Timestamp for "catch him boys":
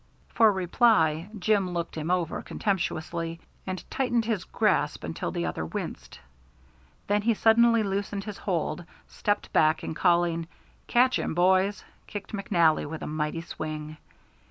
10.87-11.83